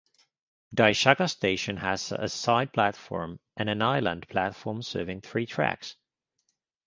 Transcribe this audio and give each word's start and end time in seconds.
Daishaka 0.75 1.29
Station 1.29 1.77
has 1.77 2.11
a 2.11 2.27
side 2.27 2.73
platform 2.73 3.39
and 3.55 3.69
an 3.69 3.83
island 3.83 4.27
platform 4.27 4.81
serving 4.81 5.21
three 5.21 5.45
tracks. 5.45 5.95